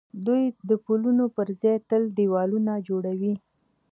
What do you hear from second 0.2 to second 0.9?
دوی د